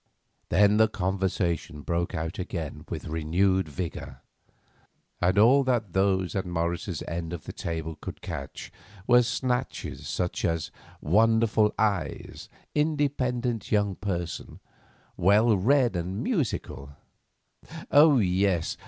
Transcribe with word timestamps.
Then 0.49 0.77
the 0.77 0.87
conversation 0.87 1.81
broke 1.83 2.15
out 2.15 2.39
again 2.39 2.85
with 2.89 3.05
renewed 3.05 3.69
vigour, 3.69 4.23
and 5.21 5.37
all 5.37 5.63
that 5.65 5.93
those 5.93 6.35
at 6.35 6.43
Morris's 6.43 7.03
end 7.07 7.33
of 7.33 7.43
the 7.43 7.53
table 7.53 7.97
could 8.01 8.19
catch 8.19 8.71
were 9.05 9.21
snatches 9.21 10.07
such 10.07 10.43
as: 10.43 10.71
"Wonderful 11.01 11.75
eyes"; 11.77 12.49
"Independent 12.73 13.71
young 13.71 13.93
person"; 13.93 14.59
"Well 15.17 15.55
read 15.55 15.95
and 15.95 16.23
musical"; 16.23 16.95
"Oh, 17.91 18.17
yes! 18.17 18.77